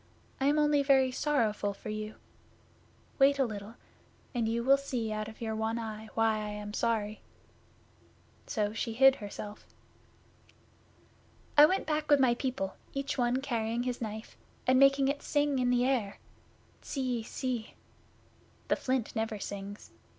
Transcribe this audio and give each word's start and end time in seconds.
I 0.39 0.45
am 0.47 0.57
only 0.57 0.81
very 0.81 1.11
sorrowful 1.11 1.75
for 1.75 1.89
you. 1.89 2.15
Wait 3.19 3.37
a 3.37 3.45
little, 3.45 3.75
and 4.33 4.49
you 4.49 4.63
will 4.63 4.75
see 4.75 5.11
out 5.11 5.27
of 5.27 5.41
your 5.41 5.55
one 5.55 5.77
eye 5.77 6.09
why 6.15 6.37
I 6.39 6.49
am 6.49 6.73
sorry." 6.73 7.21
So 8.47 8.73
she 8.73 8.93
hid 8.93 9.17
herself. 9.17 9.63
'I 11.55 11.65
went 11.67 11.85
back 11.85 12.09
with 12.09 12.19
my 12.19 12.33
people, 12.33 12.77
each 12.93 13.19
one 13.19 13.41
carrying 13.43 13.83
his 13.83 14.01
Knife, 14.01 14.35
and 14.65 14.79
making 14.79 15.07
it 15.07 15.21
sing 15.21 15.59
in 15.59 15.69
the 15.69 15.85
air 15.85 16.17
tssee 16.81 17.21
sssse. 17.23 17.73
The 18.69 18.75
Flint 18.75 19.15
never 19.15 19.37
sings. 19.37 19.91